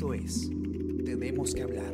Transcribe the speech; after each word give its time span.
Esto 0.00 0.14
es 0.14 0.48
Tenemos 1.04 1.52
que 1.52 1.62
hablar. 1.62 1.92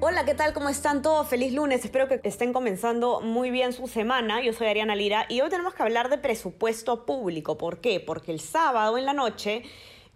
Hola, 0.00 0.24
¿qué 0.24 0.34
tal? 0.34 0.52
¿Cómo 0.52 0.68
están 0.68 1.00
todos? 1.00 1.28
Feliz 1.28 1.52
lunes. 1.52 1.84
Espero 1.84 2.08
que 2.08 2.20
estén 2.24 2.52
comenzando 2.52 3.20
muy 3.20 3.52
bien 3.52 3.72
su 3.72 3.86
semana. 3.86 4.42
Yo 4.42 4.52
soy 4.52 4.66
Ariana 4.66 4.96
Lira 4.96 5.26
y 5.28 5.42
hoy 5.42 5.48
tenemos 5.48 5.74
que 5.74 5.84
hablar 5.84 6.10
de 6.10 6.18
presupuesto 6.18 7.06
público. 7.06 7.56
¿Por 7.56 7.78
qué? 7.78 8.00
Porque 8.00 8.32
el 8.32 8.40
sábado 8.40 8.98
en 8.98 9.04
la 9.04 9.12
noche 9.12 9.62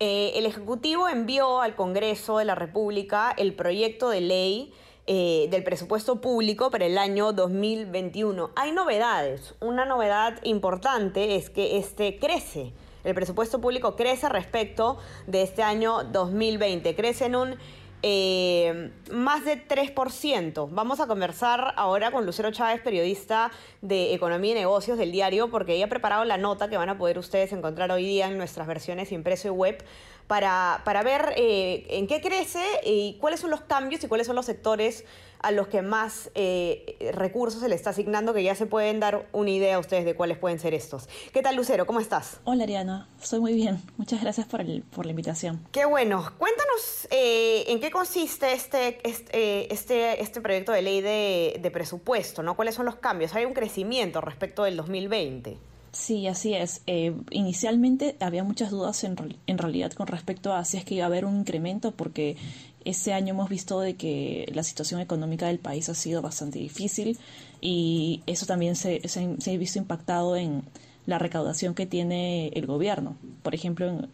eh, 0.01 0.33
el 0.35 0.45
Ejecutivo 0.45 1.09
envió 1.09 1.61
al 1.61 1.77
Congreso 1.77 2.39
de 2.39 2.45
la 2.45 2.57
República 2.57 3.33
el 3.39 3.55
proyecto 3.55 4.11
de 4.11 4.23
ley 4.23 4.73
eh, 5.07 5.47
del 5.53 5.63
presupuesto 5.63 6.21
público 6.21 6.73
para 6.73 6.87
el 6.87 6.99
año 6.99 7.33
2021. 7.33 8.51
Hay 8.57 8.73
novedades. 8.73 9.55
Una 9.61 9.85
novedad 9.85 10.41
importante 10.43 11.37
es 11.37 11.49
que 11.49 11.79
este 11.79 12.19
crece. 12.19 12.73
El 13.05 13.15
presupuesto 13.15 13.61
público 13.61 13.97
crece 13.97 14.29
respecto 14.29 14.99
de 15.27 15.43
este 15.43 15.63
año 15.63 16.05
2020. 16.05 16.95
Crece 16.95 17.27
en 17.27 17.37
un 17.37 17.59
eh, 18.03 18.91
más 19.11 19.45
de 19.45 19.67
3%. 19.67 20.69
Vamos 20.71 21.01
a 21.01 21.07
conversar 21.09 21.75
ahora 21.77 22.13
con 22.13 22.27
Lucero 22.27 22.53
Chávez, 22.53 22.81
periodista 22.81 23.51
de 23.83 24.15
Economía 24.15 24.53
y 24.53 24.55
Negocios 24.55 24.99
del 24.99 25.11
diario, 25.11 25.51
porque 25.51 25.75
ella 25.75 25.87
ha 25.87 25.89
preparado 25.89 26.25
la 26.25 26.39
nota 26.39 26.69
que 26.69 26.77
van 26.77 26.89
a 26.89 26.99
poder 26.99 27.19
ustedes 27.19 27.53
encontrar 27.53 27.91
hoy 27.91 28.05
día 28.05 28.29
en 28.29 28.39
nuestras 28.39 28.69
versiones 28.69 29.11
impreso 29.11 29.49
y 29.49 29.51
web 29.51 29.85
para, 30.29 30.83
para 30.85 31.03
ver 31.03 31.33
eh, 31.37 31.87
en 31.89 32.07
qué 32.07 32.21
crece 32.21 32.63
y 32.85 33.15
cuáles 33.21 33.41
son 33.41 33.51
los 33.51 33.63
cambios 33.63 34.05
y 34.05 34.09
cuáles 34.09 34.27
son 34.27 34.37
los 34.37 34.47
sectores 34.47 35.05
a 35.41 35.53
los 35.53 35.69
que 35.69 35.83
más 35.83 36.31
eh, 36.35 37.13
recursos 37.15 37.61
se 37.61 37.69
le 37.69 37.75
está 37.75 37.91
asignando, 37.91 38.35
que 38.35 38.43
ya 38.43 38.55
se 38.55 38.67
pueden 38.67 39.01
dar 39.01 39.29
una 39.33 39.51
idea 39.51 39.77
a 39.77 39.79
ustedes 39.79 40.05
de 40.05 40.15
cuáles 40.15 40.37
pueden 40.37 40.59
ser 40.59 40.75
estos. 40.75 41.09
¿Qué 41.33 41.43
tal, 41.43 41.57
Lucero? 41.57 41.87
¿Cómo 41.87 42.01
estás? 42.01 42.41
Hola, 42.45 42.65
Ariana. 42.65 43.09
Estoy 43.23 43.41
muy 43.41 43.55
bien. 43.55 43.81
Muchas 43.97 44.21
gracias 44.21 44.47
por, 44.47 44.61
el, 44.61 44.83
por 44.83 45.07
la 45.07 45.11
invitación. 45.11 45.65
Qué 45.73 45.85
bueno. 45.85 46.33
Cuéntanos 46.39 47.09
eh, 47.11 47.65
en 47.69 47.81
qué 47.81 47.91
consiste 47.91 48.53
este, 48.53 48.99
este, 49.09 49.73
este, 49.73 50.21
este 50.21 50.41
proyecto 50.41 50.73
de 50.73 50.83
ley 50.83 51.01
de, 51.01 51.59
de 51.63 51.71
presupuesto, 51.71 52.43
¿no? 52.43 52.57
¿Cuáles 52.57 52.75
son 52.75 52.87
los 52.87 52.97
cambios? 52.97 53.35
¿Hay 53.35 53.45
un 53.45 53.55
crecimiento 53.55 54.21
respecto 54.21 54.65
del 54.65 54.77
2020? 54.77 55.57
Sí, 55.99 56.29
así 56.29 56.55
es. 56.55 56.81
Eh, 56.87 57.13
inicialmente 57.33 58.17
había 58.21 58.45
muchas 58.45 58.71
dudas 58.71 59.03
en, 59.03 59.17
realidad 59.59 59.93
con 59.93 60.07
respecto 60.07 60.53
a 60.53 60.65
si 60.65 60.77
es 60.77 60.85
que 60.85 60.95
iba 60.95 61.05
a 61.05 61.09
haber 61.09 61.25
un 61.25 61.41
incremento, 61.41 61.91
porque 61.91 62.37
este 62.85 63.13
año 63.13 63.35
hemos 63.35 63.51
visto 63.51 63.81
de 63.81 63.97
que 63.97 64.49
la 64.55 64.63
situación 64.63 65.01
económica 65.01 65.49
del 65.49 65.59
país 65.59 65.89
ha 65.89 65.95
sido 65.95 66.23
bastante 66.23 66.61
difícil 66.61 67.19
y 67.61 68.23
eso 68.27 68.47
también 68.47 68.77
se, 68.77 69.07
se, 69.09 69.21
ha 69.21 69.59
visto 69.59 69.81
impactado 69.81 70.37
en 70.37 70.63
la 71.05 71.19
recaudación 71.19 71.75
que 71.75 71.85
tiene 71.85 72.49
el 72.55 72.67
gobierno. 72.67 73.17
Por 73.43 73.57
ejemplo, 73.57 74.09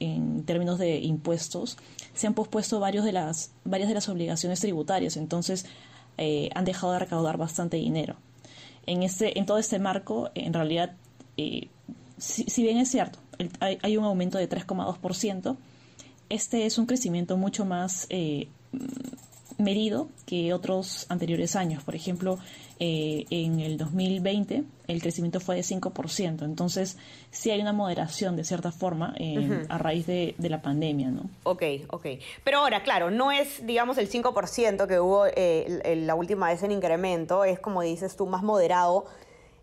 en, 0.00 0.42
términos 0.42 0.80
de 0.80 0.98
impuestos, 0.98 1.78
se 2.14 2.26
han 2.26 2.34
pospuesto 2.34 2.80
varios 2.80 3.04
de 3.04 3.12
las, 3.12 3.52
varias 3.64 3.88
de 3.88 3.94
las 3.94 4.08
obligaciones 4.08 4.58
tributarias, 4.58 5.16
entonces 5.16 5.66
eh, 6.16 6.50
han 6.56 6.64
dejado 6.64 6.94
de 6.94 6.98
recaudar 6.98 7.36
bastante 7.36 7.76
dinero. 7.76 8.16
En, 8.86 9.04
este, 9.04 9.38
en 9.38 9.46
todo 9.46 9.58
este 9.58 9.78
marco, 9.78 10.30
en 10.34 10.52
realidad 10.52 10.96
eh, 11.38 11.68
si, 12.18 12.44
si, 12.44 12.62
bien 12.62 12.76
es 12.78 12.90
cierto, 12.90 13.18
el, 13.38 13.50
hay, 13.60 13.78
hay, 13.82 13.96
un 13.96 14.04
aumento 14.04 14.36
de 14.36 14.48
3,2%, 14.48 15.56
este 16.28 16.66
es 16.66 16.76
un 16.76 16.86
crecimiento 16.86 17.36
mucho 17.36 17.64
más 17.64 18.06
eh, 18.10 18.48
medido 19.58 20.08
que 20.24 20.54
otros 20.54 21.06
anteriores 21.08 21.56
años. 21.56 21.82
Por 21.82 21.94
ejemplo, 21.94 22.38
eh, 22.78 23.26
en 23.30 23.60
el 23.60 23.76
2020 23.76 24.62
el 24.86 25.02
crecimiento 25.02 25.40
fue 25.40 25.56
de 25.56 25.62
5%, 25.62 26.44
entonces 26.44 26.96
sí 27.30 27.50
hay 27.50 27.60
una 27.60 27.72
moderación 27.72 28.36
de 28.36 28.44
cierta 28.44 28.72
forma 28.72 29.14
eh, 29.18 29.38
uh 29.38 29.42
-huh. 29.42 29.66
a 29.68 29.78
raíz 29.78 30.06
de, 30.06 30.34
de, 30.38 30.48
la 30.48 30.62
pandemia, 30.62 31.10
¿no? 31.10 31.28
Ok, 31.42 31.62
ok. 31.90 32.06
Pero 32.44 32.58
ahora, 32.58 32.82
claro, 32.82 33.10
no 33.10 33.32
es, 33.32 33.66
digamos, 33.66 33.98
el 33.98 34.08
5% 34.08 34.86
que 34.86 35.00
hubo 35.00 35.26
eh, 35.26 36.02
la 36.06 36.14
última 36.14 36.48
vez 36.48 36.62
en 36.62 36.70
incremento, 36.72 37.44
es 37.44 37.58
como 37.58 37.82
dices 37.82 38.16
tú, 38.16 38.26
más 38.26 38.42
moderado. 38.42 39.06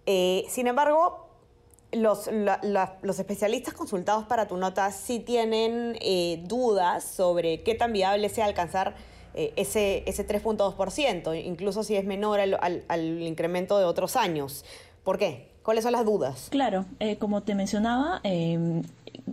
sin 0.06 0.68
embargo, 0.68 1.25
los, 1.96 2.30
los, 3.02 3.20
especialistas 3.20 3.74
consultados 3.74 4.26
para 4.26 4.48
tu 4.48 4.58
nota 4.58 4.92
sí 4.92 5.20
tienen 5.20 5.98
eh, 6.02 6.42
dudas 6.46 7.04
sobre 7.04 7.64
qué 7.64 7.76
tan 7.76 7.94
viable 7.94 8.30
sea 8.30 8.46
alcanzar 8.46 8.96
eh, 9.34 9.52
ese, 9.58 10.04
ese 10.08 10.26
3.2%, 10.26 11.44
incluso 11.44 11.84
si 11.84 11.98
es 11.98 12.06
menor 12.06 12.40
al, 12.40 12.58
al, 12.88 13.22
incremento 13.22 13.78
de 13.78 13.84
otros 13.84 14.16
años. 14.16 14.64
¿Por 15.04 15.18
qué? 15.18 15.50
¿Cuáles 15.62 15.84
son 15.84 15.92
las 15.92 16.06
dudas? 16.06 16.48
Claro, 16.52 16.86
eh, 17.00 17.18
como 17.18 17.44
te 17.44 17.54
mencionaba, 17.54 18.22
eh, 18.24 18.82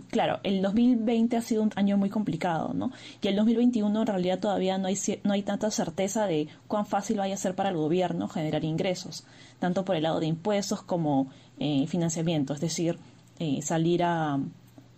claro, 0.09 0.39
el 0.43 0.61
2020 0.61 1.37
ha 1.37 1.41
sido 1.41 1.63
un 1.63 1.71
año 1.75 1.97
muy 1.97 2.09
complicado, 2.09 2.73
¿no? 2.73 2.91
Y 3.21 3.27
el 3.27 3.35
2021 3.35 4.01
en 4.01 4.07
realidad 4.07 4.39
todavía 4.39 4.77
no 4.77 4.87
hay, 4.87 4.97
no 5.23 5.33
hay 5.33 5.43
tanta 5.43 5.69
certeza 5.71 6.25
de 6.27 6.47
cuán 6.67 6.85
fácil 6.85 7.17
vaya 7.17 7.35
a 7.35 7.37
ser 7.37 7.55
para 7.55 7.69
el 7.69 7.77
gobierno 7.77 8.27
generar 8.27 8.63
ingresos, 8.63 9.25
tanto 9.59 9.85
por 9.85 9.95
el 9.95 10.03
lado 10.03 10.19
de 10.19 10.27
impuestos 10.27 10.81
como 10.81 11.27
eh, 11.59 11.85
financiamiento, 11.87 12.53
es 12.53 12.61
decir, 12.61 12.97
eh, 13.39 13.61
salir 13.61 14.03
a, 14.03 14.39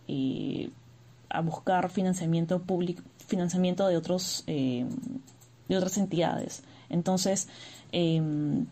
eh, 0.07 0.69
a 1.29 1.41
buscar 1.41 1.89
financiamiento 1.89 2.62
público, 2.62 3.03
financiamiento 3.27 3.88
de 3.88 3.97
otros 3.97 4.44
de 4.45 5.77
otras 5.77 5.97
entidades. 5.97 6.63
Entonces, 6.89 7.47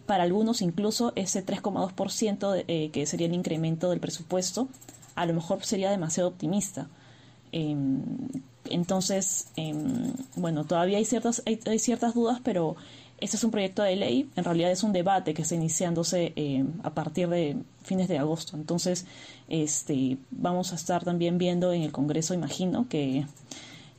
para 0.05 0.23
algunos 0.23 0.61
incluso 0.61 1.13
ese 1.15 1.45
3,2% 1.45 2.65
eh, 2.67 2.89
que 2.91 3.05
sería 3.05 3.27
el 3.27 3.33
incremento 3.33 3.89
del 3.89 3.99
presupuesto 3.99 4.67
a 5.15 5.25
lo 5.25 5.33
mejor 5.33 5.63
sería 5.63 5.91
demasiado 5.91 6.29
optimista. 6.29 6.87
Eh, 7.51 7.75
entonces, 8.69 9.47
eh, 9.57 9.73
bueno, 10.35 10.63
todavía 10.65 10.97
hay 10.97 11.05
ciertas, 11.05 11.43
hay, 11.45 11.79
ciertas 11.79 12.13
dudas, 12.13 12.39
pero 12.43 12.75
este 13.19 13.37
es 13.37 13.43
un 13.43 13.51
proyecto 13.51 13.83
de 13.83 13.95
ley, 13.95 14.29
en 14.35 14.43
realidad 14.43 14.71
es 14.71 14.83
un 14.83 14.93
debate 14.93 15.33
que 15.33 15.43
está 15.43 15.55
iniciándose 15.55 16.33
eh, 16.35 16.65
a 16.83 16.89
partir 16.91 17.29
de 17.29 17.57
fines 17.83 18.07
de 18.07 18.17
agosto. 18.17 18.57
Entonces, 18.57 19.05
este, 19.49 20.17
vamos 20.31 20.71
a 20.71 20.75
estar 20.75 21.03
también 21.03 21.37
viendo 21.37 21.73
en 21.73 21.83
el 21.83 21.91
Congreso, 21.91 22.33
imagino, 22.33 22.87
que 22.89 23.25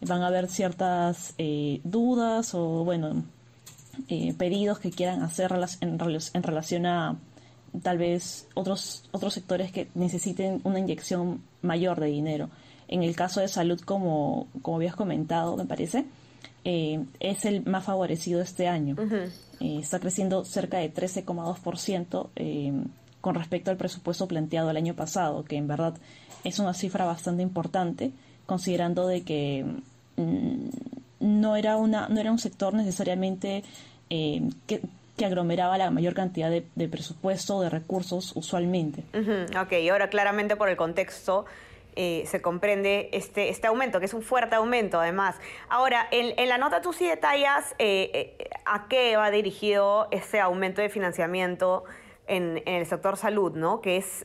van 0.00 0.22
a 0.22 0.26
haber 0.26 0.48
ciertas 0.48 1.34
eh, 1.38 1.80
dudas 1.84 2.54
o, 2.54 2.84
bueno, 2.84 3.24
eh, 4.08 4.34
pedidos 4.36 4.78
que 4.78 4.90
quieran 4.90 5.22
hacer 5.22 5.52
en 5.80 5.98
relación 6.42 6.86
a 6.86 7.16
tal 7.82 7.98
vez 7.98 8.48
otros, 8.54 9.04
otros 9.12 9.34
sectores 9.34 9.72
que 9.72 9.88
necesiten 9.94 10.60
una 10.64 10.78
inyección 10.78 11.42
mayor 11.62 12.00
de 12.00 12.06
dinero. 12.06 12.50
En 12.88 13.02
el 13.02 13.16
caso 13.16 13.40
de 13.40 13.48
salud, 13.48 13.80
como, 13.80 14.46
como 14.62 14.76
habías 14.76 14.94
comentado, 14.94 15.56
me 15.56 15.64
parece, 15.64 16.04
eh, 16.64 17.04
es 17.20 17.44
el 17.44 17.64
más 17.64 17.84
favorecido 17.84 18.40
este 18.40 18.68
año. 18.68 18.94
Uh 18.98 19.02
-huh. 19.02 19.30
eh, 19.60 19.78
está 19.80 19.98
creciendo 19.98 20.44
cerca 20.44 20.78
de 20.78 20.92
13,2% 20.92 22.28
eh, 22.36 22.72
con 23.20 23.34
respecto 23.34 23.70
al 23.70 23.76
presupuesto 23.76 24.28
planteado 24.28 24.70
el 24.70 24.76
año 24.76 24.94
pasado, 24.94 25.44
que 25.44 25.56
en 25.56 25.66
verdad 25.66 25.94
es 26.44 26.58
una 26.58 26.74
cifra 26.74 27.06
bastante 27.06 27.42
importante, 27.42 28.12
considerando 28.46 29.06
de 29.06 29.22
que 29.22 29.64
mmm, 30.16 30.68
no, 31.20 31.56
era 31.56 31.76
una, 31.76 32.08
no 32.08 32.20
era 32.20 32.30
un 32.30 32.38
sector 32.38 32.74
necesariamente 32.74 33.64
eh, 34.10 34.42
que 34.66 34.82
que 35.16 35.24
aglomeraba 35.24 35.78
la 35.78 35.90
mayor 35.90 36.14
cantidad 36.14 36.50
de, 36.50 36.88
presupuesto 36.88 37.60
de 37.60 37.70
recursos 37.70 38.32
usualmente. 38.34 39.04
Uh. 39.14 39.58
Ok, 39.60 39.72
y 39.72 39.88
ahora 39.88 40.08
claramente 40.08 40.56
por 40.56 40.68
el 40.68 40.76
contexto 40.76 41.44
eh, 41.96 42.24
se 42.26 42.42
comprende 42.42 43.08
este, 43.12 43.50
este 43.50 43.68
aumento, 43.68 44.00
que 44.00 44.06
es 44.06 44.14
un 44.14 44.22
fuerte 44.22 44.56
aumento 44.56 44.98
además. 44.98 45.36
Ahora, 45.68 46.08
en, 46.10 46.48
la 46.48 46.58
nota 46.58 46.80
tú 46.80 46.92
sí 46.92 47.06
detallas 47.06 47.74
eh, 47.78 48.36
eh, 48.38 48.50
a 48.64 48.88
qué 48.88 49.16
va 49.16 49.30
dirigido 49.30 50.08
ese 50.10 50.40
aumento 50.40 50.82
de 50.82 50.88
financiamiento 50.88 51.84
en, 52.26 52.62
en 52.66 52.74
el 52.74 52.86
sector 52.86 53.16
salud, 53.16 53.52
¿no? 53.52 53.80
Que 53.80 53.98
es 53.98 54.24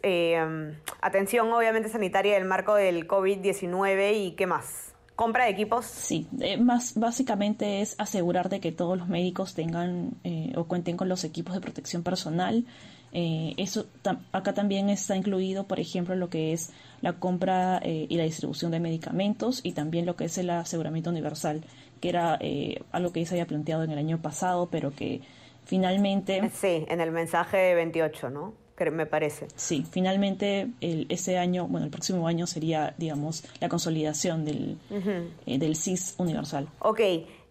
atención 1.01 1.51
obviamente 1.53 1.89
sanitaria 1.89 2.33
del 2.33 2.45
marco 2.45 2.73
del 2.73 3.07
COVID-19 3.07 4.13
y 4.15 4.31
qué 4.31 4.47
más. 4.47 4.88
¿Compra 5.19 5.43
de 5.43 5.51
equipos? 5.51 5.85
Sí, 5.85 6.29
eh, 6.39 6.55
más 6.55 6.93
básicamente 6.97 7.81
es 7.81 7.93
asegurar 7.97 8.47
de 8.47 8.61
que 8.61 8.71
todos 8.71 8.97
los 8.97 9.09
médicos 9.09 9.53
tengan 9.53 10.11
eh, 10.23 10.53
o 10.55 10.63
cuenten 10.63 10.95
con 10.95 11.09
los 11.09 11.25
equipos 11.25 11.53
de 11.53 11.59
protección 11.59 12.03
personal. 12.03 12.65
Eh, 13.11 13.53
eso 13.57 13.85
tam 14.01 14.19
acá 14.31 14.53
también 14.53 14.89
está 14.89 15.17
incluido, 15.17 15.67
por 15.67 15.81
ejemplo, 15.81 16.15
lo 16.15 16.29
que 16.29 16.53
es 16.53 16.71
la 17.01 17.19
compra 17.19 17.81
eh, 17.83 18.05
y 18.07 18.15
la 18.15 18.23
distribución 18.23 18.71
de 18.71 18.79
medicamentos 18.79 19.59
y 19.61 19.73
también 19.73 20.05
lo 20.05 20.15
que 20.15 20.23
es 20.23 20.37
el 20.37 20.49
aseguramiento 20.51 21.09
universal, 21.09 21.65
que 21.99 22.07
era 22.07 22.37
eh, 22.39 22.81
algo 22.93 23.11
que 23.11 23.25
se 23.25 23.33
había 23.33 23.45
planteado 23.45 23.83
en 23.83 23.91
el 23.91 23.97
año 23.97 24.21
pasado, 24.21 24.69
pero 24.71 24.95
que 24.95 25.19
finalmente... 25.65 26.49
Sí, 26.53 26.85
en 26.87 27.01
el 27.01 27.11
mensaje 27.11 27.57
de 27.57 27.75
28, 27.75 28.29
¿no? 28.29 28.53
Me 28.91 29.05
parece. 29.05 29.47
Sí, 29.55 29.85
finalmente 29.89 30.67
el, 30.81 31.05
ese 31.09 31.37
año, 31.37 31.67
bueno, 31.67 31.85
el 31.85 31.91
próximo 31.91 32.27
año 32.27 32.47
sería, 32.47 32.93
digamos, 32.97 33.43
la 33.59 33.69
consolidación 33.69 34.45
del, 34.45 34.77
uh 34.89 34.95
-huh. 34.95 35.29
eh, 35.45 35.57
del 35.59 35.75
CIS 35.75 36.15
universal. 36.17 36.67
Ok, 36.79 36.99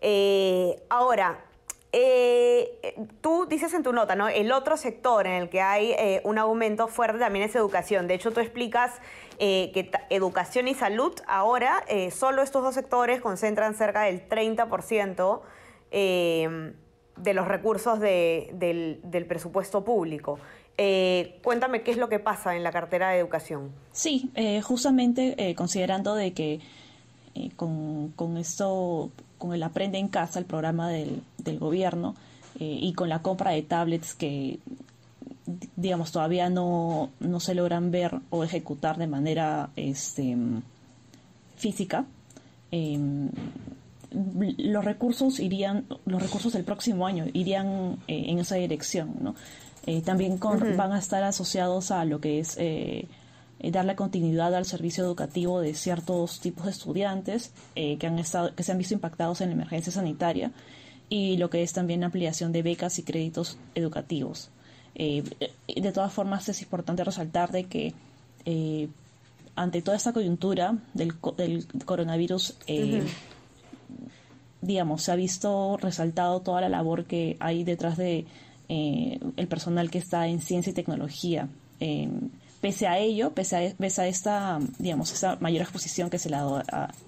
eh, 0.01 0.83
ahora, 0.89 1.45
Eh, 1.91 2.95
tú 3.23 3.47
dices 3.49 3.73
en 3.73 3.83
tu 3.83 3.95
nota, 3.95 4.15
¿no? 4.15 4.29
El 4.29 4.53
otro 4.53 4.77
sector 4.77 5.27
en 5.27 5.33
el 5.33 5.49
que 5.49 5.63
hay 5.63 5.93
eh, 5.93 6.21
un 6.23 6.37
aumento 6.37 6.87
fuerte 6.87 7.19
también 7.19 7.47
es 7.47 7.57
educación. 7.57 8.07
De 8.09 8.15
hecho, 8.15 8.31
tú 8.31 8.41
explicas 8.41 9.01
eh, 9.39 9.71
que 9.73 9.91
educación 10.11 10.69
y 10.69 10.75
salud 10.75 11.15
ahora, 11.27 11.85
solo 12.11 12.43
estos 12.43 12.63
dos 12.63 12.75
sectores 12.75 13.23
concentran 13.23 13.75
cerca 13.75 14.03
del 14.03 14.29
30% 14.29 15.41
de 15.91 17.35
los 17.35 17.49
recursos 17.49 18.01
del, 18.01 19.01
del, 19.03 19.27
presupuesto 19.27 19.83
público. 19.83 20.39
Cuéntame 21.43 21.83
qué 21.83 21.91
es 21.91 21.97
lo 21.97 22.09
que 22.09 22.19
pasa 22.19 22.57
en 22.57 22.63
la 22.63 22.71
cartera 22.71 23.11
de 23.11 23.19
educación. 23.19 23.73
Sí, 23.93 24.31
justamente 24.63 25.55
considerando 25.57 26.15
de 26.15 26.33
que 26.33 26.61
con, 27.57 28.13
con 28.13 28.37
esto 28.37 29.11
con 29.39 29.55
el 29.55 29.63
Aprende 29.63 29.99
en 29.99 30.09
Casa, 30.09 30.39
el 30.39 30.45
programa 30.45 30.89
del, 30.89 31.23
del 31.39 31.59
gobierno, 31.59 32.15
eh, 32.61 32.79
y 32.81 32.93
con 32.93 33.09
la 33.09 33.23
compra 33.23 33.53
de 33.53 33.63
tablets 33.63 34.15
que, 34.15 34.59
digamos, 35.77 36.11
todavía 36.11 36.51
no, 36.51 37.11
no, 37.21 37.39
se 37.39 37.55
logran 37.55 37.93
ver 37.93 38.19
o 38.31 38.43
ejecutar 38.43 38.99
de 38.99 39.07
manera 39.07 39.71
este, 39.77 40.37
física, 41.57 42.05
em, 42.73 43.31
los 44.11 44.85
recursos 44.85 45.39
irían, 45.39 45.85
los 46.05 46.21
recursos 46.21 46.53
del 46.53 46.65
próximo 46.65 47.07
año 47.07 47.27
irían 47.33 47.99
eh, 48.09 48.25
en 48.29 48.41
esa 48.41 48.57
dirección, 48.57 49.15
¿no? 49.21 49.37
Eh, 49.89 50.03
también 50.03 50.39
van 50.39 50.93
a 50.93 50.99
estar 50.99 51.23
asociados 51.23 51.93
a 51.93 52.05
lo 52.05 52.21
que 52.21 52.41
es 52.41 52.57
eh, 52.59 53.09
darle 53.59 53.97
continuidad 53.97 54.55
al 54.55 54.67
servicio 54.67 55.03
educativo 55.03 55.63
de 55.63 55.73
ciertos 55.73 56.41
tipos 56.41 56.67
de 56.67 56.73
estudiantes 56.73 57.55
eh, 57.75 57.97
que, 57.97 58.07
han 58.07 58.19
estado, 58.19 58.55
que 58.55 58.65
se 58.65 58.73
han 58.73 58.77
visto 58.77 58.93
impactados 58.93 59.41
en 59.41 59.49
la 59.49 59.55
emergencia 59.55 59.91
sanitaria 59.91 60.53
y 61.09 61.39
lo 61.39 61.49
que 61.49 61.63
es 61.63 61.73
también 61.73 62.05
ampliación 62.05 62.53
de 62.53 62.61
becas 62.61 62.99
y 62.99 63.03
créditos 63.03 63.57
educativos. 63.75 64.51
Eh, 64.95 65.25
de 65.75 65.93
todas 65.93 66.13
formas, 66.13 66.47
es 66.51 66.61
importante 66.61 67.03
resaltar 67.03 67.51
de 67.51 67.65
que 67.65 67.95
ante 69.57 69.81
toda 69.81 69.97
esta 69.97 70.13
coyuntura 70.13 70.77
del, 70.93 71.15
del 71.39 71.67
coronavirus, 71.87 72.59
digamos, 74.61 75.03
se 75.03 75.13
ha 75.13 75.17
visto 75.17 75.79
resaltado 75.79 76.41
toda 76.41 76.61
la 76.61 76.69
labor 76.69 77.07
que 77.07 77.39
hay 77.41 77.65
detrás 77.65 77.97
de 77.97 78.27
el 78.69 79.49
personal 79.49 79.91
que 79.91 79.99
está 79.99 80.29
en 80.29 80.41
ciencia 80.41 80.71
y 80.71 80.75
tecnología. 80.75 81.49
Pese 82.61 82.89
a 82.89 82.99
ello, 82.99 83.33
pese 83.35 83.57
a, 83.57 84.07
esta, 84.07 84.59
digamos, 84.79 85.13
esta 85.13 85.37
mayor 85.37 85.63
exposición 85.63 86.11
que 86.11 86.19
se 86.19 86.29
le 86.29 86.37
ha 86.37 86.41
dado 86.41 86.63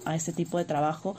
a, 0.05 0.15
este 0.15 0.31
tipo 0.31 0.57
de 0.57 0.63
trabajo, 0.63 1.17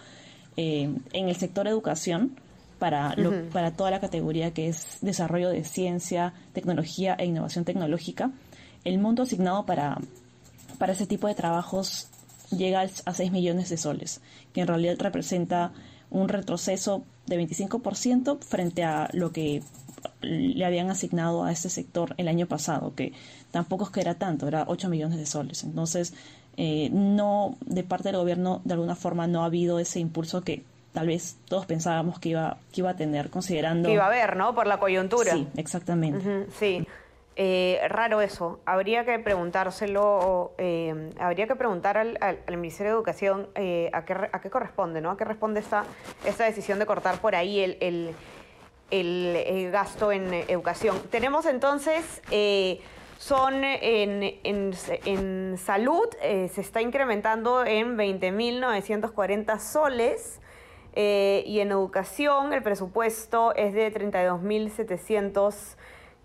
eh, 0.56 0.90
en 1.12 1.28
el 1.28 1.36
sector 1.36 1.68
educación, 1.68 2.36
para, 2.78 3.14
para 3.52 3.72
toda 3.72 3.92
la 3.92 4.00
categoría 4.00 4.52
que 4.52 4.68
es 4.68 4.98
desarrollo 5.02 5.50
de 5.50 5.62
ciencia, 5.62 6.32
tecnología 6.52 7.14
e 7.16 7.26
innovación 7.26 7.64
tecnológica, 7.64 8.32
el 8.84 8.98
monto 8.98 9.22
asignado 9.22 9.66
para, 9.66 9.98
para 10.78 10.94
ese 10.94 11.06
tipo 11.06 11.28
de 11.28 11.34
trabajos 11.34 12.08
llega 12.50 12.80
a 12.80 13.14
6 13.14 13.30
millones 13.30 13.68
de 13.68 13.76
soles, 13.76 14.20
que 14.52 14.62
en 14.62 14.66
realidad 14.66 14.96
representa 14.98 15.72
un 16.10 16.28
retroceso 16.28 17.04
de 17.26 17.38
25% 17.38 18.40
frente 18.42 18.82
a 18.82 19.08
lo 19.12 19.30
que 19.30 19.62
le 20.20 20.64
habían 20.64 20.90
asignado 20.90 21.44
a 21.44 21.52
este 21.52 21.68
sector 21.68 22.14
el 22.16 22.28
año 22.28 22.46
pasado, 22.46 22.94
que 22.94 23.12
tampoco 23.50 23.84
es 23.84 23.90
que 23.90 24.00
era 24.00 24.14
tanto, 24.14 24.48
era 24.48 24.64
8 24.66 24.88
millones 24.88 25.18
de 25.18 25.26
soles. 25.26 25.64
Entonces, 25.64 26.14
eh, 26.56 26.90
no, 26.92 27.56
de 27.64 27.82
parte 27.82 28.08
del 28.08 28.16
gobierno, 28.16 28.60
de 28.64 28.74
alguna 28.74 28.96
forma, 28.96 29.26
no 29.26 29.42
ha 29.42 29.46
habido 29.46 29.78
ese 29.78 30.00
impulso 30.00 30.42
que 30.42 30.62
tal 30.92 31.06
vez 31.06 31.36
todos 31.48 31.66
pensábamos 31.66 32.18
que 32.18 32.30
iba, 32.30 32.58
que 32.72 32.82
iba 32.82 32.90
a 32.90 32.96
tener, 32.96 33.30
considerando... 33.30 33.88
Que 33.88 33.94
iba 33.94 34.04
a 34.04 34.08
haber, 34.08 34.36
¿no? 34.36 34.54
Por 34.54 34.66
la 34.66 34.78
coyuntura. 34.78 35.32
Sí, 35.32 35.48
exactamente. 35.56 36.46
sí. 36.58 36.86
Eh, 37.34 37.80
raro 37.88 38.20
eso. 38.20 38.60
Habría 38.66 39.06
que 39.06 39.18
preguntárselo, 39.18 40.52
eh, 40.58 41.12
habría 41.18 41.46
que 41.46 41.56
preguntar 41.56 41.96
al, 41.96 42.18
Ministerio 42.58 42.92
de 42.92 42.96
Educación 42.98 43.48
a, 43.92 44.04
qué, 44.04 44.12
a 44.30 44.40
qué 44.42 44.50
corresponde, 44.50 45.00
¿no? 45.00 45.10
A 45.10 45.16
qué 45.16 45.24
responde 45.24 45.60
esta, 45.60 45.84
esta 46.26 46.44
decisión 46.44 46.78
de 46.78 46.84
cortar 46.84 47.22
por 47.22 47.34
ahí 47.34 47.60
el, 47.60 47.78
el 47.80 48.14
el, 48.92 49.34
eh, 49.36 49.70
gasto 49.72 50.12
en 50.12 50.32
eh, 50.32 50.44
educación. 50.48 51.00
Tenemos 51.10 51.46
entonces, 51.46 52.22
eh, 52.30 52.80
son 53.18 53.64
en, 53.64 54.34
en, 54.44 55.56
salud, 55.56 56.08
se 56.20 56.60
está 56.60 56.82
incrementando 56.82 57.64
en 57.64 57.96
20.940 57.96 59.60
soles. 59.60 60.40
y 60.92 61.60
en 61.60 61.70
educación 61.70 62.52
el 62.52 62.64
presupuesto 62.64 63.54
es 63.54 63.74
de 63.74 63.94
32.700 63.94 65.76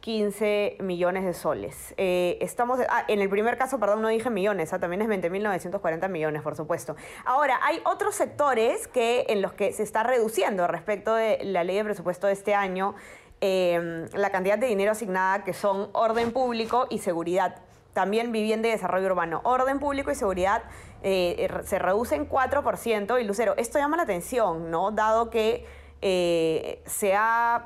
15 0.02 0.78
millones 0.80 1.26
de 1.26 1.34
soles. 1.34 1.94
Eh, 1.98 2.38
estamos, 2.42 2.80
ah, 2.90 3.04
en 3.08 3.22
el 3.22 3.30
primer 3.30 3.58
caso, 3.58 3.80
perdón, 3.80 4.02
no 4.02 4.08
dije 4.08 4.30
millones, 4.30 4.72
ah, 4.74 4.80
también 4.80 5.02
es 5.02 5.08
20.940 5.10 6.08
millones, 6.08 6.42
por 6.42 6.56
supuesto. 6.56 6.96
Ahora, 7.26 7.60
hay 7.64 7.82
otros 7.86 8.16
sectores 8.16 8.88
que, 8.88 9.26
en 9.30 9.42
los 9.42 9.54
que 9.54 9.74
se 9.74 9.84
está 9.84 10.04
reduciendo 10.04 10.68
respecto 10.68 11.16
de 11.16 11.40
la 11.44 11.64
ley 11.64 11.78
de 11.78 11.84
presupuesto 11.84 12.28
de 12.28 12.34
este 12.34 12.56
año 12.56 12.96
em, 13.42 14.08
la 14.14 14.30
cantidad 14.32 14.58
de 14.58 14.68
dinero 14.68 14.92
asignada, 14.92 15.44
que 15.44 15.54
son 15.54 15.90
orden 15.94 16.32
público 16.32 16.88
y 16.90 17.00
seguridad. 17.00 17.62
También 17.94 18.32
vivienda 18.32 18.68
y 18.68 18.72
desarrollo 18.72 19.08
urbano. 19.08 19.42
Orden 19.44 19.80
público 19.80 20.12
y 20.12 20.16
seguridad 20.16 20.64
eh, 21.04 21.50
se 21.64 21.80
reduce 21.80 22.16
en 22.16 22.30
4%. 22.30 23.20
Y 23.20 23.24
Lucero, 23.24 23.56
esto 23.58 23.80
llama 23.80 23.98
la 23.98 24.04
atención, 24.04 24.70
¿no? 24.70 24.92
Dado 24.92 25.30
que 25.30 25.66
eh, 26.02 26.82
se, 26.86 27.14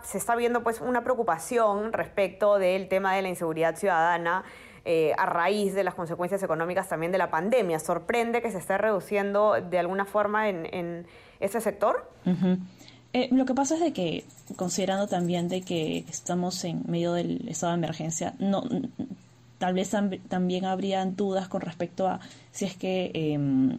se 0.03 0.17
está 0.17 0.35
viendo 0.35 0.63
pues 0.63 0.81
una 0.81 1.03
preocupación 1.03 1.93
respecto 1.93 2.57
del 2.57 2.87
tema 2.87 3.15
de 3.15 3.21
la 3.21 3.29
inseguridad 3.29 3.75
ciudadana 3.75 4.43
eh, 4.83 5.13
a 5.17 5.27
raíz 5.27 5.75
de 5.75 5.83
las 5.83 5.93
consecuencias 5.93 6.41
económicas 6.41 6.89
también 6.89 7.11
de 7.11 7.17
la 7.17 7.29
pandemia. 7.29 7.79
¿Sorprende 7.79 8.41
que 8.41 8.49
se 8.51 8.57
esté 8.57 8.77
reduciendo 8.77 9.53
de 9.61 9.77
alguna 9.77 10.05
forma 10.05 10.49
en, 10.49 10.65
en 10.73 11.05
ese 11.39 11.61
sector? 11.61 12.09
Eh, 13.13 13.27
lo 13.31 13.45
que 13.45 13.53
pasa 13.53 13.75
es 13.75 13.81
de 13.81 13.93
que, 13.93 14.23
considerando 14.55 15.07
también 15.07 15.49
de 15.49 15.61
que 15.61 16.05
estamos 16.09 16.63
en 16.63 16.83
medio 16.87 17.13
del 17.13 17.47
estado 17.47 17.73
de 17.73 17.77
emergencia, 17.77 18.33
no, 18.39 18.63
tal 19.57 19.75
vez 19.75 19.91
también 20.29 20.65
habrían 20.65 21.15
dudas 21.15 21.47
con 21.47 21.61
respecto 21.61 22.07
a 22.07 22.19
si 22.51 22.65
es 22.65 22.75
que 22.75 23.11
em, 23.13 23.77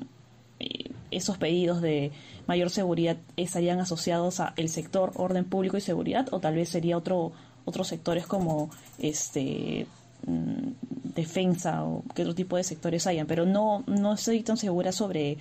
esos 1.12 1.38
pedidos 1.38 1.80
de 1.80 2.12
mayor 2.46 2.70
seguridad 2.70 3.16
estarían 3.36 3.80
asociados 3.80 4.40
a 4.40 4.54
el 4.56 4.68
sector 4.68 5.12
orden 5.14 5.44
público 5.44 5.76
y 5.76 5.80
seguridad 5.80 6.28
o 6.32 6.40
tal 6.40 6.54
vez 6.54 6.68
sería 6.68 6.96
otro 6.96 7.32
otros 7.64 7.88
sectores 7.88 8.26
como 8.26 8.70
este 8.98 9.86
mm, 10.26 11.12
defensa 11.14 11.84
o 11.84 12.02
qué 12.14 12.22
otro 12.22 12.34
tipo 12.34 12.56
de 12.56 12.64
sectores 12.64 13.06
hayan. 13.06 13.26
Pero 13.26 13.46
no 13.46 13.84
no 13.86 14.14
estoy 14.14 14.42
tan 14.42 14.56
segura 14.56 14.92
sobre 14.92 15.38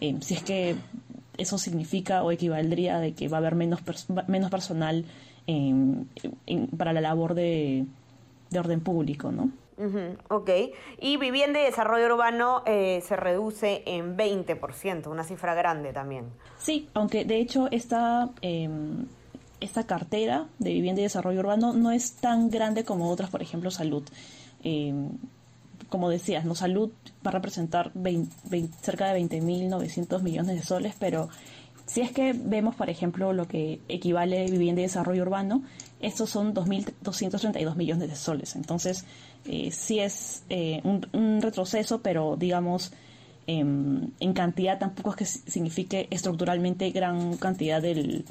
eh, 0.00 0.16
si 0.20 0.34
es 0.34 0.42
que 0.42 0.76
eso 1.36 1.58
significa 1.58 2.22
o 2.22 2.30
equivaldría 2.30 2.98
de 3.00 3.12
que 3.12 3.28
va 3.28 3.38
a 3.38 3.40
haber 3.40 3.54
menos 3.56 3.80
menos 4.28 4.50
personal 4.50 5.04
para 6.78 6.92
la 6.92 7.00
labor 7.00 7.34
de, 7.34 7.84
de 8.50 8.58
orden 8.58 8.80
público 8.80 9.30
no 9.30 9.50
ok. 10.28 10.50
Y 11.00 11.16
vivienda 11.16 11.60
y 11.60 11.64
desarrollo 11.64 12.06
urbano 12.06 12.62
eh, 12.66 13.02
se 13.06 13.16
reduce 13.16 13.82
en 13.86 14.16
20%, 14.16 15.08
una 15.08 15.24
cifra 15.24 15.54
grande 15.54 15.92
también. 15.92 16.26
Sí, 16.58 16.88
aunque 16.94 17.24
de 17.24 17.38
hecho 17.38 17.68
esta, 17.70 18.30
em, 18.40 19.06
esta 19.60 19.86
cartera 19.86 20.46
de 20.58 20.72
vivienda 20.72 21.00
y 21.00 21.04
desarrollo 21.04 21.40
urbano 21.40 21.72
no 21.72 21.90
es 21.90 22.14
tan 22.16 22.50
grande 22.50 22.84
como 22.84 23.10
otras, 23.10 23.30
por 23.30 23.42
ejemplo, 23.42 23.70
salud. 23.70 24.04
Em, 24.62 25.10
como 25.88 26.08
decías, 26.08 26.44
no 26.44 26.54
salud 26.54 26.90
va 27.24 27.30
a 27.30 27.34
representar 27.34 27.92
cerca 28.80 29.12
de 29.12 29.20
20.900 29.20 30.22
millones 30.22 30.56
de 30.56 30.62
soles, 30.62 30.94
pero 30.98 31.28
si 31.86 32.00
es 32.00 32.12
que 32.12 32.32
vemos, 32.32 32.74
por 32.74 32.88
ejemplo, 32.88 33.32
lo 33.32 33.46
que 33.46 33.80
equivale 33.88 34.46
vivienda 34.50 34.80
y 34.80 34.84
desarrollo 34.84 35.22
urbano, 35.22 35.62
estos 36.00 36.30
son 36.30 36.54
2.232 36.54 37.76
millones 37.76 38.08
de 38.08 38.16
soles. 38.16 38.56
Entonces, 38.56 39.04
eh, 39.44 39.70
sí 39.70 40.00
es 40.00 40.44
eh, 40.48 40.80
un, 40.84 41.42
retroceso, 41.42 42.00
pero 42.00 42.36
digamos, 42.36 42.92
em, 43.46 44.10
en 44.18 44.32
cantidad 44.32 44.78
tampoco 44.78 45.10
es 45.10 45.16
que 45.16 45.24
signifique 45.26 46.08
estructuralmente 46.10 46.90
gran 46.90 47.36
cantidad 47.36 47.82
del, 47.82 48.24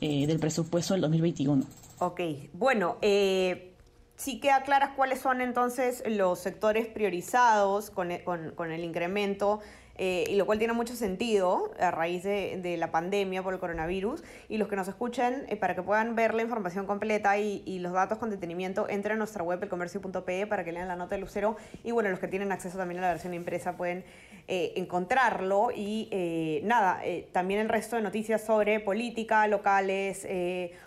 eh, 0.00 0.26
del 0.26 0.40
presupuesto 0.40 0.94
del 0.94 1.02
2021. 1.02 1.64
Ok, 1.98 2.20
bueno, 2.52 2.98
sí 3.00 4.40
queda 4.40 4.62
claras 4.64 4.90
cuáles 4.96 5.20
son 5.20 5.40
entonces 5.40 6.02
los 6.06 6.40
sectores 6.40 6.88
priorizados 6.88 7.90
con, 7.90 8.10
con, 8.24 8.50
con 8.50 8.72
el 8.72 8.82
incremento 8.84 9.60
eh, 9.98 10.24
y 10.28 10.36
lo 10.36 10.46
cual 10.46 10.58
tiene 10.58 10.74
mucho 10.74 10.94
sentido 10.94 11.72
a 11.80 11.90
raíz 11.90 12.22
de, 12.22 12.76
la 12.78 12.90
pandemia 12.90 13.42
por 13.42 13.54
el 13.54 13.60
coronavirus. 13.60 14.22
Y 14.48 14.58
los 14.58 14.68
que 14.68 14.76
nos 14.76 14.88
escuchen, 14.88 15.46
eh, 15.48 15.56
para 15.56 15.74
que 15.74 15.82
puedan 15.82 16.14
ver 16.14 16.34
la 16.34 16.42
información 16.42 16.86
completa 16.86 17.38
y, 17.38 17.78
los 17.78 17.92
datos 17.92 18.18
con 18.18 18.30
detenimiento, 18.30 18.88
entren 18.88 19.16
a 19.16 19.18
nuestra 19.18 19.42
web, 19.42 19.62
elcomercio.pe, 19.62 20.46
para 20.46 20.64
que 20.64 20.72
lean 20.72 20.88
la 20.88 20.96
nota 20.96 21.14
de 21.14 21.20
Lucero. 21.20 21.56
Y 21.84 21.92
bueno, 21.92 22.10
los 22.10 22.18
que 22.18 22.28
tienen 22.28 22.52
acceso 22.52 22.78
también 22.78 22.98
a 22.98 23.02
la 23.02 23.08
versión 23.08 23.34
impresa 23.34 23.76
pueden 23.76 24.04
eh, 24.48 24.74
encontrarlo. 24.76 25.70
Y 25.74 26.08
eh, 26.12 26.60
nada, 26.62 27.00
eh, 27.04 27.28
también 27.32 27.58
el 27.58 27.68
resto 27.68 27.96
de 27.96 28.02
noticias 28.02 28.44
sobre 28.44 28.78
política, 28.78 29.44
locales, 29.48 30.26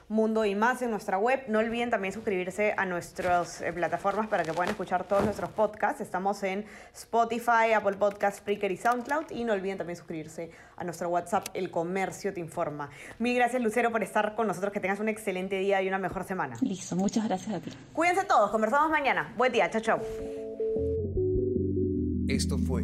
mundo 0.07 0.45
y 0.45 0.55
más 0.55 0.81
en 0.81 0.91
nuestra 0.91 1.17
web. 1.17 1.43
No 1.49 1.59
olviden 1.59 1.89
también 1.89 2.13
suscribirse 2.13 2.73
a 2.77 2.85
nuestras 2.85 3.61
plataformas 3.73 4.27
para 4.27 4.43
que 4.43 4.53
puedan 4.53 4.69
escuchar 4.69 5.03
todos 5.03 5.25
nuestros 5.25 5.49
podcasts. 5.49 5.99
Estamos 5.99 6.41
en 6.43 6.65
Spotify, 6.93 7.73
Apple 7.75 7.97
Podcasts, 7.97 8.39
Spreaker 8.39 8.71
y 8.71 8.77
SoundCloud. 8.77 9.31
Y 9.31 9.43
no 9.43 9.51
olviden 9.51 9.77
también 9.77 9.97
suscribirse 9.97 10.51
a 10.77 10.85
nuestro 10.85 11.09
WhatsApp, 11.09 11.49
El 11.53 11.69
Comercio 11.69 12.33
Te 12.33 12.39
Informa. 12.39 12.89
Mil 13.19 13.35
gracias, 13.35 13.61
Lucero, 13.61 13.91
por 13.91 14.03
estar 14.03 14.35
con 14.35 14.47
nosotros. 14.47 14.71
Que 14.71 14.79
tengas 14.79 15.01
un 15.01 15.09
excelente 15.09 15.57
día 15.59 15.81
y 15.81 15.87
una 15.89 15.97
mejor 15.97 16.23
semana. 16.23 16.57
Listo, 16.61 16.95
muchas 16.95 17.27
gracias 17.27 17.53
a 17.53 17.59
ti. 17.59 17.71
Cuídense 17.91 18.23
todos, 18.23 18.51
conversamos 18.51 18.89
mañana. 18.89 19.33
Buen 19.35 19.51
día, 19.51 19.69
chao, 19.69 19.81
chao. 19.81 19.99
Esto 22.29 22.57
fue 22.57 22.83